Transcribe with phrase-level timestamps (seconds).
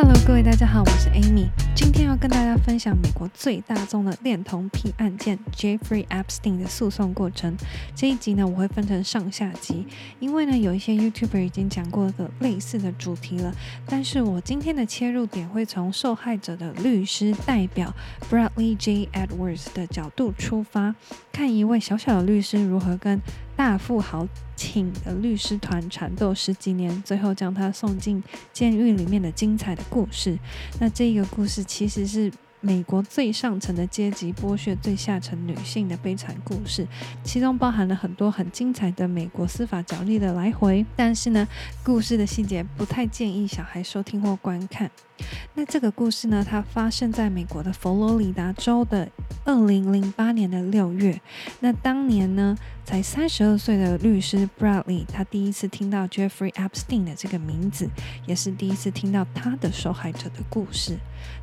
[0.00, 1.48] Hello，各位大家好，我是 Amy。
[1.74, 7.56] 今天要跟大家分享美国最大宗的恋童癖案件 Jeffrey Epstein 的诉讼过程。
[7.96, 9.84] 这一集呢，我会分成上下集，
[10.20, 13.52] 因为呢，有一些 YouTuber 已经讲过个类似的主题了。
[13.88, 17.92] 但是我今天的切入点会从受害者的律师代表
[18.30, 19.08] Bradley J.
[19.12, 20.94] Edwards 的角度出发，
[21.32, 23.20] 看一位小小的律师如何跟
[23.58, 28.22] 大富豪请的律师团缠斗十几年，最后将他送进
[28.52, 30.38] 监狱里面的精彩的故事。
[30.78, 36.86] 那这个故事其实是美国最上层的阶级剥削最下层女性的悲惨故事，
[37.22, 40.84] 其中包含了很多很精彩的美国司法角力的来回。
[40.96, 41.46] 但是呢，
[41.84, 44.90] 故事的细节不太建议小孩收听或观看。
[45.54, 49.08] 那这个故事呢，它发生在美国的佛罗里达州的
[49.44, 51.20] 二零零八年的六月。
[51.60, 57.88] 那当年呢，才三十二岁的律师 Bradley，他第一次听到 Jeffrey Epstein 的这个名字，
[58.26, 60.98] 也是第一次听到他的受害者的故事。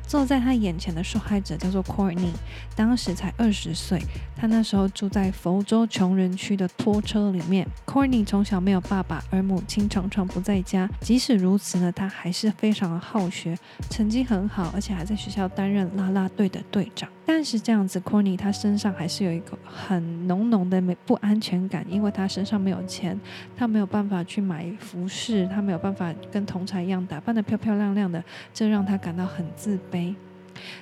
[0.06, 2.32] 坐在他眼前的受害者叫做 Courtney，
[2.74, 4.02] 当时才二十岁。
[4.34, 7.66] 他那时候住在佛州穷人区的拖车里面。
[7.86, 10.88] Courtney 从小没有爸爸，而母亲常常不在家。
[11.00, 13.56] 即使如此呢，他还是非常的好学。
[13.88, 17.08] 成绩很好，而且还在学校担任啦啦队的队长。
[17.24, 23.18] 但是这样子，Corny 他身上还是有一个很浓浓的没不安全感，因为他身上没有钱，
[23.56, 28.22] 他没有办法去买服饰，他没有办法跟同侪一样打扮得漂漂亮亮的，
[28.54, 30.14] 这让他感到很自卑。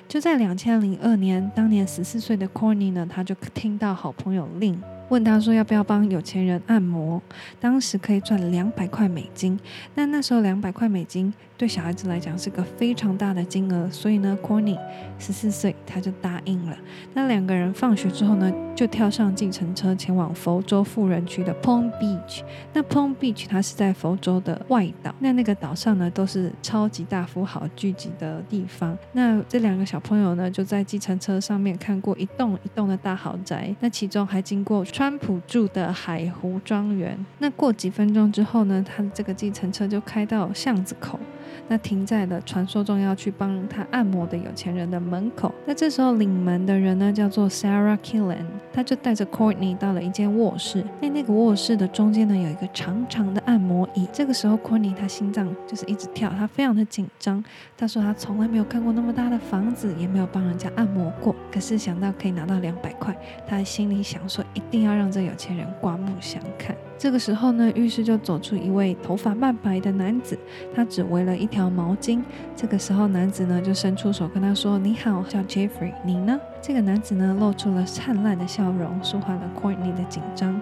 [0.07, 4.77] 就在两千零二年，当年十四岁的 Corny 呢，他就听到好朋友 Lin
[5.09, 7.21] 问他说要不要帮有钱人按摩，
[7.59, 9.59] 当时可以赚两百块美金。
[9.93, 14.77] 那那时候两百块美金对小孩子来讲是个非常大的金额，所以呢，Corny
[15.19, 16.75] 十四岁他就答应了。
[17.13, 22.41] 那两个人放学之后呢，就跳上计程车前往佛州富人区的 Palm Beach。
[22.73, 28.97] 那 Palm Beach 它是在佛州的外岛，那那个岛上呢都是超级大富豪聚集的地方。
[29.13, 34.83] 那这两个小朋友呢就在计程车上面看过一栋一栋的大豪宅，那其中还经过。
[34.97, 37.17] 川普住的海湖庄园。
[37.39, 41.19] 那过几分钟之后呢，他的这个计程车就开到巷子口。
[41.67, 45.53] 那停在了传说中要去帮他按摩的有钱人的门口。
[45.65, 50.83] 那这时候领门的人呢，叫做 Sarah Killen，他就带着 Courtney 到了一间卧室。
[51.01, 54.07] 在那个卧室的中间呢，有一个长长的按摩椅。
[54.11, 57.43] 这个时候，Courtney 他心脏就是一直跳，他非常的紧张。
[57.77, 61.35] 他说他从来没有看过那么大的房子，也没有帮人家按摩过。
[61.51, 63.15] 可是想到可以拿到两百块，
[63.47, 66.75] 他心里想说一定要让这有钱人刮目相看。
[66.97, 70.37] 这个时候呢，浴室就走出一位头发半白的男子，
[70.73, 72.21] 他只围了一条毛巾。
[72.55, 80.59] 这个时候，男子呢就伸出手跟他说：“你好，叫 Jeffrey，你呢？”这个男子呢露出了灿烂的笑容，舒缓了 Courtney 的紧张。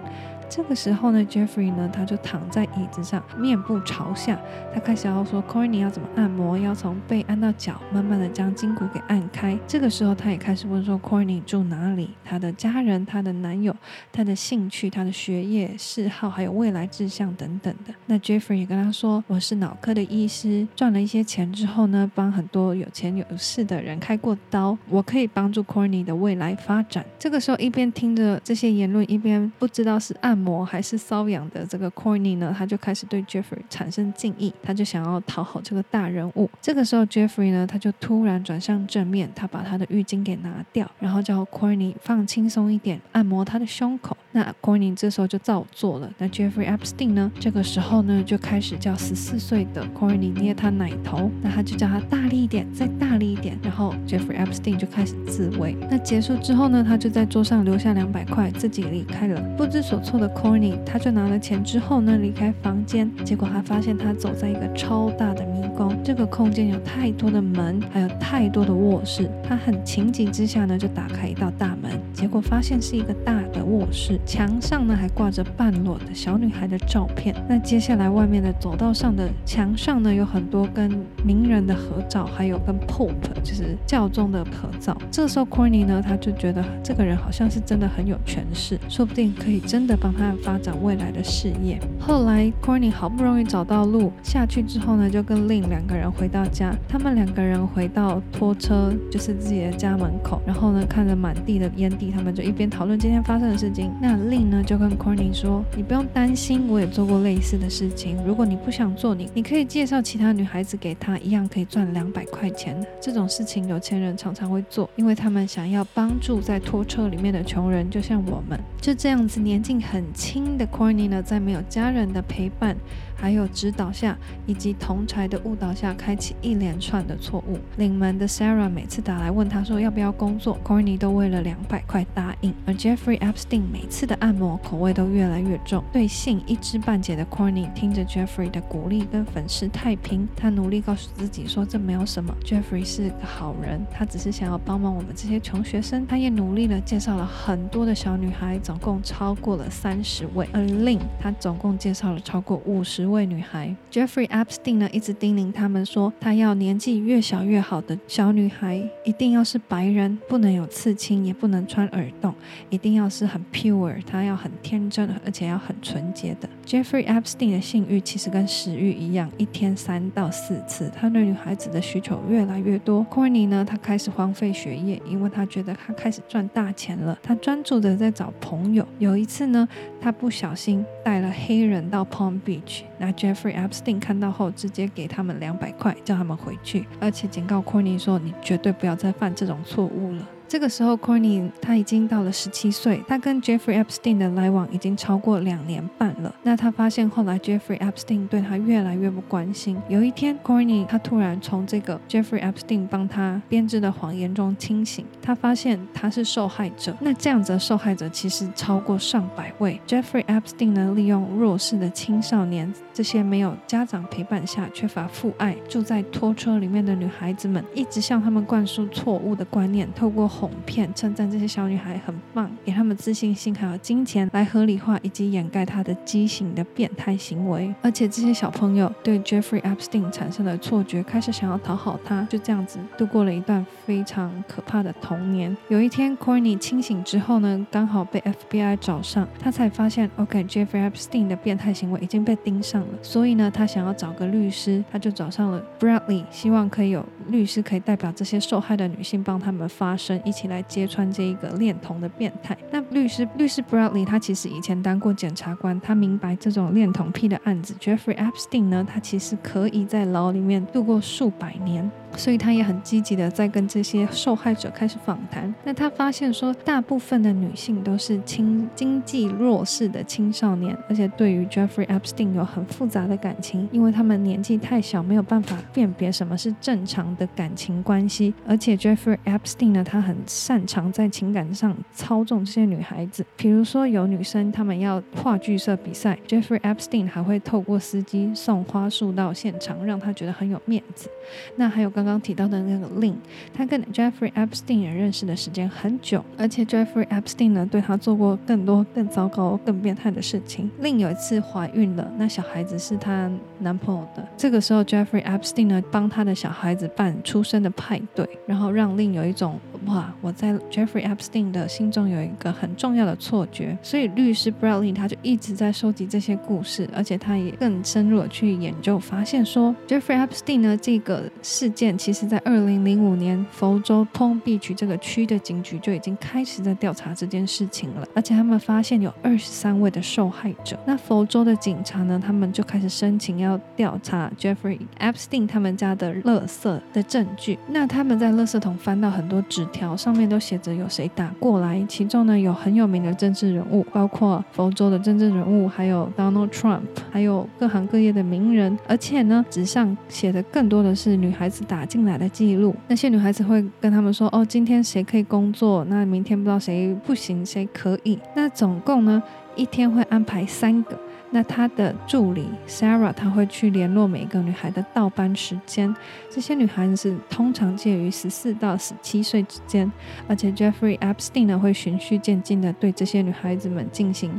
[0.48, 4.38] 这个时候呢，Jeffrey 呢，他就躺在椅子上，面部朝下。
[4.72, 9.58] 他开始要说，Corney 要怎么按摩，要从背按到脚，慢慢的将筋骨给按开。
[9.66, 13.74] 这个时候，他也开始问说 Corney 住哪里，他的家人、他的男友、
[14.12, 17.94] 他的兴趣、他的学业嗜好，还有未来志向等等的。
[18.06, 27.04] 那 Jeffrey 也跟他说，我是脑科的医师，赚了一些钱之后呢，帮很多有钱有势的人开过刀，我可以帮助 Corney 的未来发展。
[27.18, 30.64] 这个时候，一边听着这些言论，一边不知道是按按摩。
[30.64, 36.50] 还是瘙痒的这个 Corny 呢，他就开始对 Jeffrey 产生敬意，他就想要讨好这个大人物。
[36.60, 44.16] 这个时候，Jeffrey 呢，他就突然转向正面，他把他的浴巾给拿掉，然后叫 Corney 放轻松一点，按摩他的胸口。
[44.32, 46.10] 那 Corney 这时候就照做了。
[46.18, 55.76] 那 Jeffrey Epstein 呢，这个时候呢，就开始叫十四岁的 Corney 捏他奶头，那他就叫他大力一点，再大力一点，然后 Jeffrey Epstein 就开始自慰。
[55.88, 59.40] 那结束之后呢，他就在桌上留下两百块，自己离开了。
[59.56, 63.10] 不知所措的 Corney，他就拿了钱之后呢，离开房间。
[63.24, 69.30] 结果他发现他走在一个超大的迷宫，这个空间有太多的门，还有太多的卧室。
[69.42, 77.34] 他很情急之下呢，就打开一道大门，结果发现是一个大的卧室，墙上呢还挂着半裸的小女孩的照片。
[77.48, 80.90] 那接下来外面的走道上的墙上呢，有很多跟
[81.24, 83.12] 名人的合照，还有跟 Pope
[83.42, 84.96] 就是教宗的合照。
[85.10, 91.80] 这时候 Corney 呢，他就觉得这个人好像是真的很有权势，说不定可以真的帮和发展未来的事业。
[91.98, 96.74] 后来，Corny 好不容易找到路下去之后呢，就跟 Lin 两个人回到家。
[96.88, 103.92] 他们两个人回到拖车，就是自己的家门口，然后呢，看着满地的烟蒂，他们就一边讨论今天发生的事情。
[104.00, 108.16] 那 Lin 呢，就跟 Corny 说：“你不用担心，我也做过类似的事情。
[108.26, 112.76] 如果你不想做，你你可以介绍其他女孩子给他，一样可以赚两百块钱。
[113.00, 118.58] 这种事情有钱人常常会做，因为他们想要帮助在拖车里面的穷人，就像我们。
[118.80, 122.76] 就这样子，年近很轻的 Corney 呢，在没有家人的陪伴，
[123.16, 127.58] 还有指导下，以及同柴的误导下，开启一连串的错误。
[127.76, 132.52] 领门的 Sarah 每次打来问他说要不要工作，Corney 都为了两百块答应。
[132.66, 146.06] 而 Jeffrey Epstein 每次的按摩口味都越来越重，对性一知半解的 Corney 听着 Jeffrey 的鼓励跟粉饰太平，他努力告诉自己说这没有什么，Jeffrey 是个好人，他只是想要帮忙我们这些穷学生。
[146.06, 150.44] 他也努力的介绍了很多的小女孩，总共超过了三三十位。
[150.52, 153.72] 而，Lin，他总共介绍了超过五十位女孩。
[153.92, 162.34] Jeffrey Epstein 呢一直叮咛他们说，他要年纪越小越好的小女孩一定要是白人，不能有刺青，也不能穿耳洞，
[162.70, 166.48] 一定要是很 pure，他要很天真，而且要很纯洁的。
[166.74, 170.90] Jeffrey Epstein 的性欲其实跟食欲一样，一天三到四次。
[170.92, 173.06] 他对女孩子的需求越来越多。
[173.08, 177.16] Courtney 呢，他开始荒废学业，因为他觉得他开始赚大钱了。
[177.22, 178.84] 他专注的在找朋友。
[178.98, 179.68] 有一次呢，
[180.00, 196.32] 他不小心带了黑人到 Palm Beach，那 Jeffrey Epstein 看到后，直接给他们两百块，叫他们回去，而且警告 Courtney 说：“你绝对不要再犯这种错误了。”这个时候，Corney 他已经到了十七岁，他跟 Jeffrey Epstein 的来往已经超过两年半了。
[196.44, 199.76] 那他发现后来 Jeffrey Epstein 对他越来越不关心。
[199.88, 206.96] 有一天，Corney 他突然从这个 Jeffrey Epstein 帮他编织的谎言中清醒，他发现他是受害者。
[207.00, 209.80] 那这样子的受害者其实超过上百位。
[209.88, 227.74] Jeffrey Epstein 呢，利用弱势的青少年，这些没有家长陪伴下缺乏父爱、住在拖车里面的女孩子们，一直向他们灌输错误的观念，透过哄骗、称赞这些小女孩很棒，给他们自信心还有金钱来合理化以及掩盖他的畸形的变态行为。
[227.80, 235.56] 而且这些小朋友对 Jeffrey Epstein 产生了错觉，开始想要讨好他，就这样子度过了一段非常可怕的童年。
[235.68, 250.64] 有一天，Corney 清醒之后呢，刚好被 FBI 找上，他才发现，OK，Jeffrey Epstein 的变态行为已经被盯上了，所以呢，他想要找个律师，他就找上了 Bradley，希望可以有律师可以代表这些受害的女性帮他们发声，一起来。
[250.66, 252.56] 揭穿这一个恋童的变态。
[252.70, 257.74] 那律师律师 Bradley 他其实以前当过检察官，他明白这种恋童癖的案子。
[257.78, 261.88] Jeffrey Epstein 呢，他其实可以在牢里面度过数百年。
[262.16, 265.52] 所以他也很积极的在跟这些受害者开始访谈。
[265.64, 278.32] 那他发现说，大部分的女性都是轻经济弱势的青少年，而且对于 Jeffrey Epstein 有很复杂的感情，因为他们年纪太小，没有办法辨别什么是正常的感情关系。
[278.46, 283.26] 而且 Jeffrey Epstein 呢，他很擅长在情感上操纵这些女孩子。
[283.36, 291.08] 比如说有女生她们要话剧社比赛，Jeffrey Epstein 还会透过司机送花束到现场，让她觉得很有面子。
[291.56, 292.03] 那还有刚。
[292.04, 293.16] 刚刚提到的那个另，
[293.54, 300.70] 她跟 Jeffrey Epstein 也认识的时间很久，而且 Jeffrey Epstein 呢对她做过更多更糟糕、更变态的事情。
[300.80, 303.30] 另有一次怀孕了，那小孩子是她
[303.60, 304.26] 男朋友的。
[304.36, 313.76] 这个时候 Jeffrey Epstein 呢帮他的小孩子办出生的派对，然后让另有一种哇，我在 Jeffrey Epstein 的心中有一个很重要的错觉。
[313.82, 321.96] 所以律师 Bradley 他就一直在收集这些故事，而且他也更深入的去研究，发现说 Jeffrey Epstein 呢这个事件。
[321.96, 330.78] 其实，在二零零五年，佛州 Palm Beach 这个区的警局就已经开始在调查这件事情了，而且他们发现有二十三位的受害者。
[330.86, 337.58] 那佛州的警察呢，他们就开始申请要调查 Jeffrey Epstein 他们家的垃圾的证据。
[337.68, 348.78] 那他们在垃圾桶翻到很多纸条，上面都写着有谁打过来，其中呢有很有名的政治人物，包括佛州的政治人物，还有 Donald Trump，还有各行各业的名人。
[348.86, 355.84] 而且呢，纸上写的更多的是女孩子打进来的记录，那些女孩子会跟他们说：“哦，今天谁可以工作？
[355.86, 358.16] 那明天不知道谁不行，谁可以？
[358.36, 359.20] 那总共呢，
[359.56, 360.96] 一天会安排三个。
[361.30, 365.94] 那他的助理 Sarah，他会去联络每一个女孩的倒班时间。
[366.30, 369.90] 这些女孩子通常介于十四到十七岁之间，
[370.28, 374.30] 而且 Jeffrey Epstein 呢会循序渐进的对这些女孩子们进行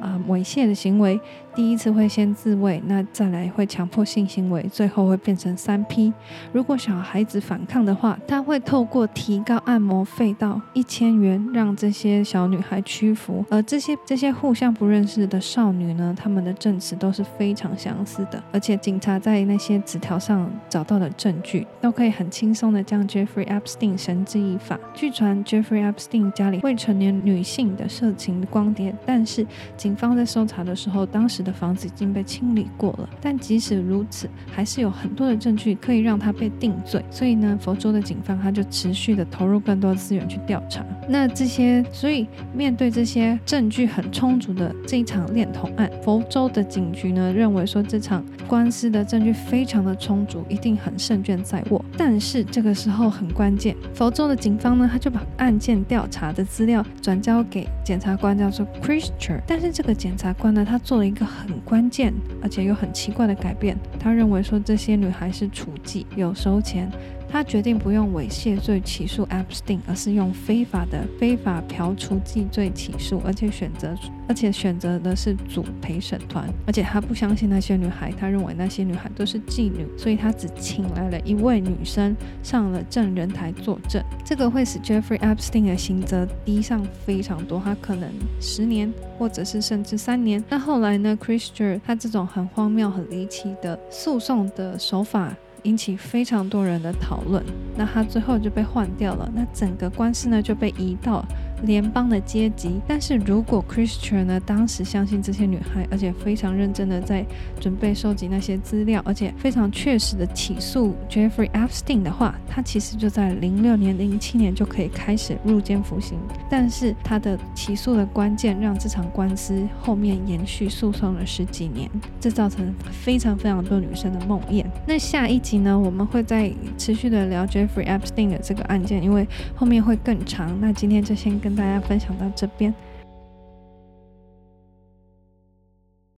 [0.00, 1.20] 啊、猥亵的行为。”
[1.54, 6.12] 第一次会先自慰，那再来会强迫性行为，最后会变成三 P。
[6.52, 13.44] 如果小孩子反抗的话，他会透过提高按摩费到一千元，让这些小女孩屈服。
[13.50, 24.78] 而这些这些互相不认识的少女呢，她们的证词都是非常相似的，而且警察在那些纸条上找到的证据，都可以很轻松的将 Jeffrey Epstein 绳之以法。
[24.94, 29.44] 据传 Jeffrey Epstein 家里未成年女性的色情光碟，但是
[29.76, 31.39] 警方在搜查的时候，当时。
[31.42, 33.08] 的房子已经被清理过了。
[33.20, 37.04] 但即使如此，还是有很多的证据可以让他被定罪。
[37.10, 40.84] 所以呢，佛州的警方他就持续的投入更多资源去调查。
[41.08, 51.84] 那这些，所以面对这些证据很充足的这一场恋童案，佛州的警局呢认为说这场官司的证据非常的充足，一定很胜券在握。
[51.96, 59.40] 但是这个时候很关键，佛州的警方呢他就把案件调查的资料转交给检察官，叫做 Christian。
[59.46, 66.90] 但是这个检察官呢，他做了一个很关键而且又很奇怪的改变，他认为说这些女孩是处妓，有收钱。
[67.30, 73.94] 他决定不用猥亵罪起诉 Epstein，而是用非法的非法嫖娼既罪起诉，而且选择
[74.28, 84.02] 而且选择的是组陪审团，而且他不相信那些女孩，他认为那些女孩都是妓女，所以他只请来了一位女生上了证人台作证。
[84.24, 88.10] 这个会使 Jeffrey Epstein 的刑责低上非常多，他可能
[88.40, 90.42] 十年或者是甚至三年。
[90.48, 95.34] 那后来呢，Christian 他这种很荒谬、很离奇的诉讼的手法。
[95.64, 97.44] 引起非常多人的讨论，
[97.76, 101.24] 那他最后就被换掉了，那整个官司呢就被移到
[101.62, 107.24] 联邦的阶级，但是如果 Christian 呢当时相信这些女孩，而且非常认真的在
[107.60, 116.18] 准备收集那些资料，而且非常确实的起诉 Jeffrey Epstein 的话，他其实就在零六年、零七年就可以开始入监服刑。
[116.48, 124.64] 但是他的起诉的关键让这场官司后面延续诉讼了十几年，这造成非常非常多女生的梦魇。
[124.86, 130.58] 那下一集呢，我们会再持续的聊 Jeffrey Epstein 的这个案件，因为后面会更长。
[130.58, 131.49] 那今天就先跟。
[131.50, 132.72] 跟大家分享到这边。